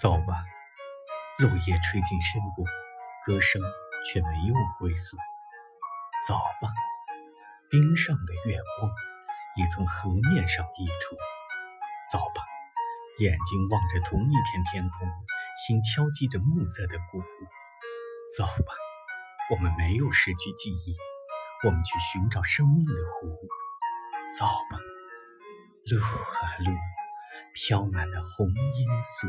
[0.00, 0.44] 走吧，
[1.38, 2.64] 落叶吹进深谷，
[3.26, 3.60] 歌声
[4.06, 5.16] 却没有归宿。
[6.28, 6.70] 走吧，
[7.68, 8.92] 冰上的月光
[9.56, 11.16] 也从河面上溢出。
[12.12, 12.46] 走吧，
[13.18, 15.08] 眼睛望着同一片天空，
[15.66, 17.20] 心敲击着暮色的鼓。
[18.36, 18.74] 走吧，
[19.50, 20.96] 我们没有失去记忆，
[21.64, 23.36] 我们去寻找生命的湖。
[24.38, 24.78] 走吧，
[25.90, 26.70] 路啊路，
[27.52, 29.26] 飘满了红罂粟。